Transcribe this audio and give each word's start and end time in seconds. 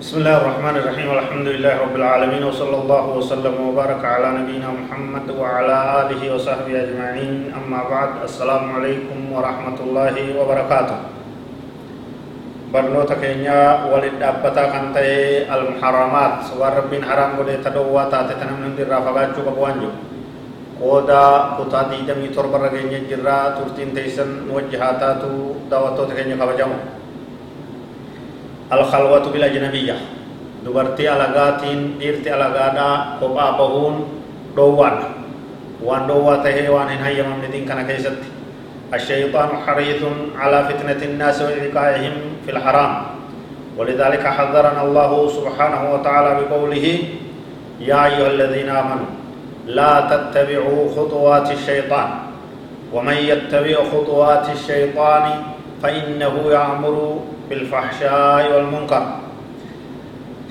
بسم 0.00 0.16
الله 0.18 0.36
الرحمن 0.36 0.76
الرحيم. 0.76 1.08
والحمد 1.10 1.46
لله 1.46 1.74
رب 1.82 1.96
العالمين. 1.96 2.44
وصلى 2.44 2.76
الله 2.82 3.04
وسلم 3.18 3.54
وبارك 3.68 4.04
على 4.04 4.28
نبينا 4.38 4.68
محمد 4.70 5.26
وعلى 5.40 5.76
آله 6.00 6.34
وصحبه 6.34 6.74
أجمعين. 6.84 7.52
أما 7.58 7.80
بعد 7.90 8.08
السلام 8.24 8.72
عليكم 8.76 9.32
ورحمة 9.32 9.78
الله 9.86 10.14
وبركاته. 10.40 11.21
Barnoota 12.72 13.20
keenya 13.20 13.84
walit 13.92 14.16
dhaabbataa 14.16 14.72
kan 14.72 14.84
ta'e 14.96 15.44
almuharamaat 15.44 16.48
waan 16.56 16.72
rabbiin 16.80 17.04
haraam 17.04 17.36
godhe 17.36 17.60
ta 17.60 17.70
dhowwaa 17.70 18.08
taate 18.08 18.34
ta 18.40 18.44
namni 18.48 18.72
hundi 18.72 18.82
irraa 18.82 19.04
fagaachuu 19.06 19.44
qabu 19.44 19.60
waan 19.60 19.76
jiru 19.80 19.92
qooda 20.80 21.22
kutaa 21.60 21.84
diidamii 21.92 22.32
torbarra 22.32 22.68
keenya 22.72 23.04
jirraa 23.10 23.54
turtiin 23.60 23.92
teessan 23.96 24.48
nu 24.48 24.56
wajji 24.56 24.76
haa 24.80 24.96
taatu 24.96 25.30
daawwattoota 25.70 26.14
keenya 26.16 26.36
kabajamu. 26.40 26.74
Alkhalwatu 28.72 29.28
bil 29.30 29.44
ajnabiyya 29.44 29.96
dubartii 30.64 31.06
alagaatiin 31.12 32.00
dhiirti 32.00 32.28
alagaadhaa 32.32 33.20
kophaa 33.20 33.52
bahuun 33.60 33.96
dhoowwaadha 34.56 35.08
waan 35.84 36.08
dhoowwaa 36.08 36.40
tahee 36.40 36.68
waan 36.72 36.88
hin 36.88 37.02
hayyamamne 37.04 37.52
din 37.52 37.68
kana 37.68 37.84
keessatti 37.84 38.28
الشيطان 38.94 39.48
حريث 39.66 40.02
على 40.36 40.58
فتنة 40.68 41.00
الناس 41.02 41.42
وإيقاعهم 41.42 42.14
في 42.44 42.50
الحرام. 42.52 42.92
ولذلك 43.78 44.24
حذرنا 44.26 44.82
الله 44.82 45.12
سبحانه 45.28 45.82
وتعالى 45.92 46.30
بقوله 46.40 46.86
يا 47.80 47.98
أيها 48.04 48.30
الذين 48.36 48.68
آمنوا 48.68 49.10
لا 49.66 49.92
تتبعوا 50.12 50.92
خطوات 50.96 51.50
الشيطان. 51.50 52.08
ومن 52.92 53.16
يتبع 53.16 53.76
خطوات 53.92 54.46
الشيطان 54.52 55.24
فإنه 55.82 56.34
يأمر 56.52 56.96
بالفحشاء 57.48 58.42
والمنكر. 58.52 59.04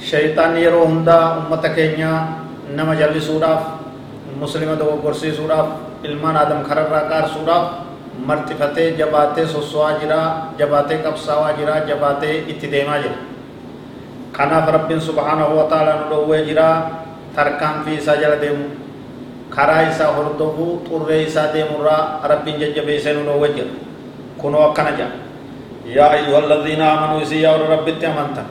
شيطان 0.02 0.58
يروهم 0.58 1.06
دا 1.06 1.46
أمتك 1.46 1.78
نما 2.74 2.94
جلسوراف 2.98 3.62
مسلمة 4.42 4.74
دوغرسي 4.82 5.32
سوراف 5.38 5.92
ilmaan 6.02 6.34
adam 6.34 6.66
kararraa 6.66 7.06
qaarsuudhaaf 7.06 7.91
مرتفته 8.20 8.90
جباته 9.00 9.46
سوسوا 9.46 9.92
جرا 10.04 10.22
جباته 10.60 10.98
قبصا 11.06 11.52
جرا 11.60 11.76
جباته 11.88 12.32
اتدما 12.52 12.98
جرا۔ 12.98 13.20
كان 14.36 14.52
رب 14.52 15.00
سبحانه 15.00 15.48
وتعالى 15.48 15.94
نلوه 16.02 16.40
جرا 16.48 16.70
تركان 17.36 17.76
في 17.86 18.00
سجل 18.00 18.36
ديم 18.42 18.60
خرائي 19.52 19.92
سا 19.98 20.12
هردوه 20.12 20.80
طور 20.90 21.02
رئي 21.08 21.30
سا 21.30 21.52
ديم 21.54 21.72
را 21.80 22.20
رب 22.24 22.46
ججبه 22.46 22.98
سنلوه 22.98 23.48
جرا۔ 23.48 23.74
كنو 24.42 24.58
اقنا 24.58 24.92
جرا 24.98 25.16
يا 25.86 26.06
أيها 26.14 26.40
الذين 26.40 26.82
آمنوا 26.82 27.22
إسيا 27.22 27.52
ورب 27.52 27.88
التمنتن 27.88 28.48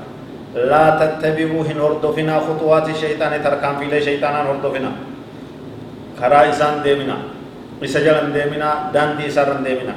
لا 0.55 0.85
تتبعوا 1.01 1.63
هن 1.69 1.79
هردوفنا 1.81 2.35
خطوات 2.41 2.89
الشيطان 2.89 3.33
تركان 3.45 3.75
في 3.79 3.85
لشيطانان 3.93 4.47
هردوفنا 4.47 4.91
خرائي 6.21 6.53
سان 6.53 6.83
ديمنا 6.83 7.17
isa 7.81 8.01
jalan 8.05 8.33
deemina 8.33 8.93
daandii 8.93 9.27
isarran 9.27 9.65
deemina 9.65 9.95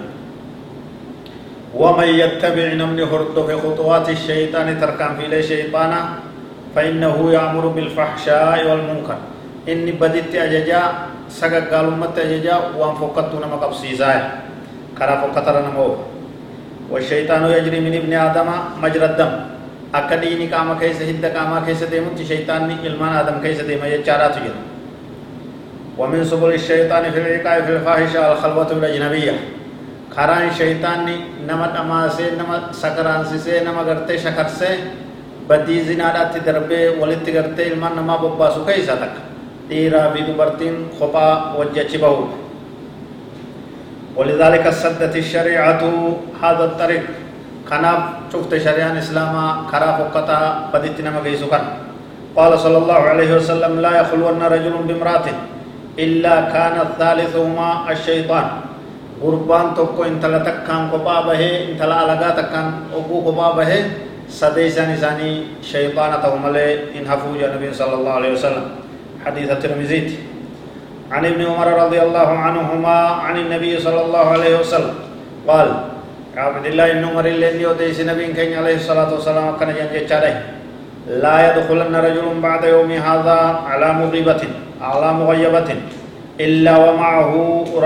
ومن 1.74 2.06
يتبع 2.06 2.78
نمن 2.78 3.00
هردف 3.02 3.48
خطوات 3.66 4.06
الشيطان 4.10 4.68
تركان 4.78 5.12
في 5.18 5.26
شيطانا 5.42 6.00
فإنه 6.76 7.18
يأمر 7.34 7.66
بالفحشاء 7.68 8.62
والمنكر 8.70 9.18
إني 9.70 9.92
بدت 9.98 10.36
أججا 10.36 10.82
سقا 11.30 11.62
قالوا 11.74 11.98
أججا 12.18 12.56
وان 12.78 12.94
فقدت 13.02 13.34
نما 13.42 13.58
قبسيسايا 13.58 14.26
كرا 14.98 15.16
فقطر 15.22 15.56
نمو 15.66 15.90
والشيطان 16.94 17.42
يجري 17.58 17.80
من 17.82 17.94
ابن 17.98 18.14
آدم 18.14 18.50
مجرى 18.78 19.06
الدم 19.06 19.32
أكديني 19.96 20.48
كاما 20.54 20.78
كيس 20.78 21.02
هد 21.02 21.26
كاما 21.26 21.66
كيس 21.66 21.84
ديمت 21.90 22.22
شيطان 22.22 22.70
إلمان 22.86 23.12
آدم 23.22 23.42
كيس 23.42 23.62
ديما 23.66 23.88
يجارات 23.90 24.36
جرى 24.46 24.73
ومن 25.98 26.26
سبل 26.26 26.54
الشيطان 26.54 27.12
في 27.12 27.20
العقاب 27.22 27.64
في 27.66 27.72
الفاحشة 27.72 28.32
الخلوة 28.32 28.72
الأجنبية. 28.72 29.36
كران 30.16 30.54
شيطان 30.54 31.06
نما 31.50 31.82
أماسي 31.82 32.38
نما 32.38 32.70
سكرانسي 32.72 33.60
نما 33.66 33.82
غرتي 33.82 34.18
شكرسي 34.18 34.74
بدي 35.50 35.84
زنادات 35.84 36.38
دربه 36.46 37.02
ولت 37.02 37.26
غرتي 37.30 37.74
المان 37.74 37.98
نما 37.98 38.16
بباسو 38.22 38.66
كيسا 38.66 38.96
تك 38.96 39.16
ديرا 39.70 40.14
بدبرتين 40.14 40.76
خطا 41.00 41.56
وجهي 41.58 41.98
بهو 41.98 42.26
ولذلك 44.18 44.70
سدت 44.70 45.16
الشريعة 45.16 45.82
هذا 46.42 46.64
الطريق. 46.66 47.06
كناف 47.70 48.00
شفت 48.34 48.52
شريعة 48.58 48.98
إسلاما 48.98 49.66
كرا 49.72 49.90
فقطا 49.98 50.70
بدت 50.74 51.02
نما 51.02 51.22
كان 51.52 51.66
قال 52.38 52.60
صلى 52.60 52.78
الله 52.78 53.02
عليه 53.12 53.30
وسلم 53.36 53.80
لا 53.80 54.02
يخلون 54.02 54.42
رجل 54.44 54.74
بامرأته 54.88 55.53
إلا 56.00 56.36
كان 56.50 56.76
الثالثهما 56.82 57.70
الشيطان. 57.92 58.48
قربان 59.24 59.66
توكو 59.78 60.04
انتلا 60.04 60.44
تكان 60.44 60.92
قبا 60.92 61.18
به 61.32 61.42
انتلا 61.70 61.96
ألغا 62.04 62.30
تكان 62.44 62.68
أبو 62.92 63.32
قبا 63.32 63.48
به 63.62 63.72
سديسان 64.28 64.90
إساني 64.98 65.62
شيطان 65.62 66.12
تهمالي 66.20 66.98
إن 66.98 67.08
حفوج 67.08 67.40
النبي 67.40 67.72
صلى 67.72 67.94
الله 67.94 68.14
عليه 68.20 68.32
وسلم. 68.34 68.66
حديث 69.26 69.48
الترمذي. 69.52 70.02
عن 71.12 71.24
ابن 71.26 71.42
عمر 71.46 71.68
رضي 71.88 72.00
الله 72.02 72.30
عنهما 72.46 72.98
عن 73.24 73.36
النبي 73.38 73.80
صلى 73.80 74.02
الله 74.02 74.26
عليه 74.36 74.54
وسلم. 74.60 74.96
قال 75.48 75.68
عبد 76.36 76.66
الله 76.66 76.88
بن 76.94 77.04
عمر 77.06 77.26
اللي 77.26 77.62
يوديس 77.62 78.02
نبي 78.02 78.34
كان 78.34 78.58
عليه 78.58 78.82
الصلاة 78.82 79.14
والسلام 79.14 79.56
كان 79.62 79.70
ينجي 79.70 80.10
لا 81.22 81.36
يدخلن 81.48 81.96
رجل 81.96 82.26
بعد 82.42 82.64
يوم 82.64 82.92
هذا 82.92 83.40
على 83.68 83.88
مغيبة. 83.94 84.42
على 84.84 85.10
مغيبة 85.22 85.70
إلا 86.46 86.74
ومعه 86.86 87.34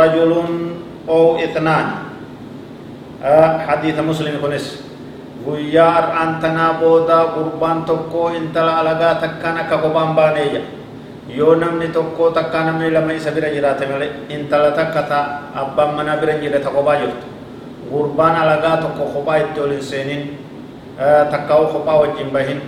رجل 0.01 0.31
أو 1.09 1.21
اثنان 1.45 1.87
آه 3.23 3.51
حديث 3.67 3.95
مسلم 3.99 4.33
كنس 4.41 4.65
غيار 5.47 6.03
أنتنا 6.23 6.65
بودا 6.81 7.19
قربان 7.35 7.77
تكو 7.85 8.21
انتلا 8.39 8.73
ألغا 8.81 9.11
تكانا 9.21 9.61
كقبان 9.69 10.09
بانيجا 10.17 10.61
yoo 11.27 11.59
namni 11.59 11.91
tokko 11.91 12.31
takka 12.31 12.63
namni 12.63 12.87
lama 12.87 13.11
isa 13.11 13.35
bira 13.35 13.51
jiraate 13.51 13.83
malee 13.83 14.31
intala 14.31 14.71
takka 14.71 15.01
ta 15.11 15.19
abbaan 15.51 15.99
manaa 15.99 16.15
bira 16.23 16.39
jira 16.39 16.55
ta 16.63 16.71
kophaa 16.71 17.03
jirtu 17.03 17.27
gurbaan 17.91 18.31
alagaa 18.47 18.79
tokko 18.79 19.03
kophaa 19.11 19.43
itti 19.43 19.59
ol 19.59 19.75
hin 19.75 19.83
seenin 19.83 20.21
takkaa'u 21.31 21.67
kophaa 21.75 21.99
wajjin 22.07 22.31
bahin 22.31 22.63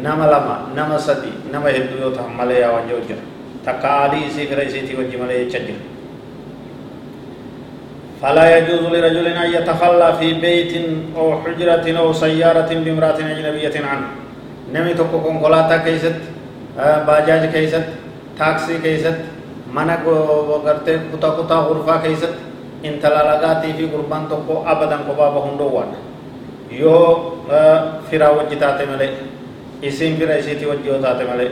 nama 0.00 0.24
lama 0.32 0.54
nama 0.72 0.96
sadi 0.96 1.28
nama 1.52 1.68
hedduu 1.68 2.08
yoo 2.08 2.12
ta'an 2.16 2.32
malee 2.32 2.64
yaa 2.64 2.72
wajja 2.72 2.96
hojjeta 2.96 3.24
takka 3.66 3.88
aalii 3.90 4.26
isii 4.28 4.46
fira 4.50 4.62
isiitii 4.68 4.96
wajji 5.00 5.16
malee 5.16 5.44
jecha 5.44 5.58
jira 5.66 5.82
فلا 8.22 8.56
يجوز 8.56 8.82
لرجل 8.88 9.26
أن 9.26 9.52
يتخلى 9.52 10.08
في 10.18 10.28
بيت 10.40 10.72
أو 11.16 11.44
حجرة 11.44 11.86
أو 11.98 12.12
سيارة 12.12 12.70
بامرأة 12.84 13.18
أجنبية 13.20 13.76
عنه. 13.90 14.08
نمي 14.72 14.94
تكو 14.94 15.20
كونكولاتا 15.20 15.76
كيست 15.84 16.16
باجاج 17.06 17.52
كيست 17.52 17.84
تاكسي 18.38 18.78
كيست 18.80 19.18
منا 19.68 20.00
غرتي 20.64 20.94
كتا 21.12 21.28
كتا 21.36 21.56
غرفة 21.68 21.94
كيست. 22.02 22.32
إن 22.86 22.94
تلالغاتي 23.02 23.72
في 23.76 23.84
قربان 23.92 24.22
تكو 24.30 24.54
أبدا 24.72 24.96
قبابا 25.08 25.40
هندوان 25.44 25.88
يو 26.80 26.96
فرا 28.08 28.28
وجتاتي 28.28 28.84
ملي 28.88 29.08
isiin 29.84 30.16
bira 30.16 30.38
isiitii 30.40 30.66
wajji 30.66 30.88
yoo 30.88 30.98
taate 31.02 31.24
malee 31.28 31.50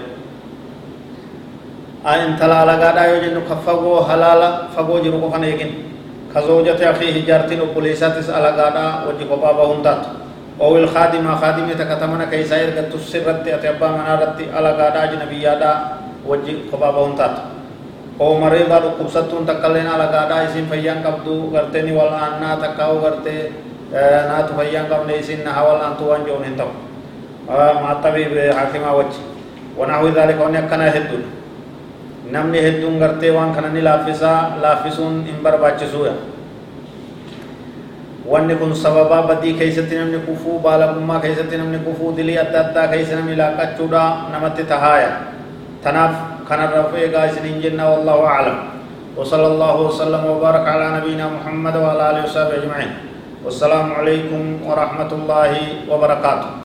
intala 2.02 2.62
alagaadhaa 2.66 3.06
yoo 3.14 3.20
jennu 3.22 3.42
ka 3.46 3.56
fagoo 3.62 4.02
halaala 4.02 4.66
fagoo 4.74 4.98
jiru 5.00 5.18
qofan 5.22 5.44
eegin 5.44 5.70
ka 6.34 6.42
zoojate 6.42 6.82
afiihi 6.86 7.22
jaartiin 7.22 7.60
obboleessaatis 7.62 8.28
alagaadhaa 8.28 9.06
wajji 9.06 9.24
kophaa 9.30 9.54
bahuun 9.54 9.82
taatu 9.86 10.08
oo 10.58 10.74
wil 10.74 10.88
kaadimaa 10.90 11.38
kaadimii 11.38 11.74
takka 11.78 11.96
tamana 12.02 12.26
keessaa 12.26 12.58
ergattu 12.58 12.98
sirratti 12.98 13.52
ati 13.54 13.66
abbaa 13.68 13.90
manaa 13.96 14.14
irratti 14.18 14.44
alagaadhaa 14.58 15.02
ajnabiyyaadhaa 15.08 15.76
wajji 16.30 16.52
kophaa 16.70 16.92
bahuun 16.92 17.14
taatu 17.20 17.40
oo 18.18 18.34
mareedaa 18.40 18.80
dhukkubsattuun 18.84 19.46
takka 19.46 19.66
illee 19.70 19.84
haala 19.88 20.06
gaadhaa 20.14 20.42
isin 20.50 20.66
fayyaan 20.72 21.00
qabdu 21.06 21.34
gartee 21.54 21.82
ni 21.86 21.92
wal'aannaa 21.98 22.56
takkaa'u 22.64 22.96
gartee 23.04 23.42
naatu 24.28 24.52
fayyaan 24.58 24.86
qabne 24.92 25.14
isin 25.22 25.40
na 25.46 25.52
wal'aantu 25.68 26.02
waan 26.10 26.26
joon 26.26 26.44
hin 26.44 26.56
ta'u 26.58 26.72
maaxabii 27.84 28.26
hakimaa 28.58 28.94
wajji 28.98 29.20
wanaahu 29.78 30.10
dhaalika 30.16 30.42
wanni 30.44 30.58
akkanaa 30.62 30.90
hedduudha 30.98 31.28
namni 32.32 32.58
hedduun 32.64 32.98
gartee 33.02 33.30
waan 33.36 33.54
kana 33.56 33.68
ni 33.76 33.84
laaffisaa 33.88 34.56
laaffisuun 34.62 35.22
hin 35.28 35.38
barbaachisuudha 35.44 36.14
wanni 38.32 38.54
kun 38.56 38.74
sababaa 38.82 39.22
badii 39.30 39.54
keessatti 39.60 39.98
namni 40.00 40.18
kufuu 40.26 40.58
baalagummaa 40.66 41.20
keessatti 41.20 41.56
namni 41.62 41.78
kufuu 41.86 42.12
dilii 42.16 42.38
adda 42.44 42.60
addaa 42.66 42.88
keessa 42.92 43.16
namni 43.20 43.36
laaqachuudha 43.40 44.04
namatti 44.34 44.64
tahaaya 44.74 45.10
tanaaf 45.86 46.14
kanarra 46.48 46.84
eegaa 47.04 47.26
isiniin 47.32 47.62
jenna 47.64 47.90
wallahu 47.94 48.28
aclam 48.34 48.60
وصلى 49.16 49.46
الله 49.46 49.76
وسلم 49.80 50.22
وبارك 50.24 50.64
على 50.68 50.86
نبينا 50.96 51.26
محمد 51.36 51.76
وعلى 51.76 52.02
اله 52.10 52.22
وصحبه 52.24 52.64
اجمعين 52.64 52.92
والسلام 53.44 53.92
عليكم 53.92 54.42
ورحمه 54.64 55.10
الله 55.12 55.52
وبركاته 55.90 56.61